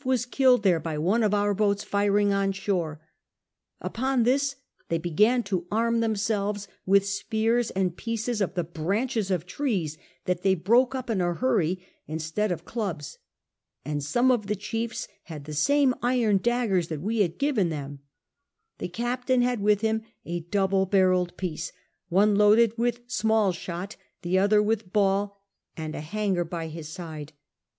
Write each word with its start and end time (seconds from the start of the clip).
s 0.11 0.25
killed 0.25 0.63
there 0.63 0.79
by 0.79 0.97
one 0.97 1.21
of 1.21 1.31
our 1.31 1.53
boats 1.53 1.83
firing 1.83 2.33
on 2.33 2.51
shore; 2.51 2.99
upon 3.79 4.23
this 4.23 4.55
they 4.89 4.97
began 4.97 5.43
to 5.43 5.67
arm 5.71 5.99
themselves 5.99 6.67
with 6.87 7.05
spears 7.05 7.69
and 7.69 7.97
pieces 7.97 8.41
of 8.41 8.55
the 8.55 8.63
branches 8.63 9.29
of 9.29 9.45
trees 9.45 9.99
that 10.25 10.41
they 10.41 10.55
broke 10.55 10.95
up 10.95 11.07
in 11.07 11.21
a 11.21 11.35
hurry 11.35 11.85
instead 12.07 12.51
of 12.51 12.65
clubs; 12.65 13.19
and 13.85 14.03
some 14.03 14.31
of 14.31 14.47
the 14.47 14.55
chiefs 14.55 15.07
had 15.25 15.45
the 15.45 15.53
same 15.53 15.93
iron 16.01 16.39
daggers 16.39 16.87
that 16.87 16.99
we 17.01 17.19
had 17.19 17.37
given 17.37 17.69
them; 17.69 17.99
the 18.79 18.89
Caj)taiTi 18.89 19.43
had 19.43 19.61
with 19.61 19.81
him 19.81 20.01
a 20.25 20.39
double 20.39 20.87
barrelled 20.87 21.37
piece, 21.37 21.71
one 22.09 22.33
loaded 22.33 22.75
with 22.75 23.01
.small 23.05 23.51
shot, 23.51 23.97
the 24.23 24.39
other 24.39 24.63
with 24.63 24.91
ball, 24.91 25.43
and 25.77 25.93
a 25.93 26.01
hanger 26.01 26.43
by 26.43 26.69
his 26.69 26.89
side. 26.89 27.33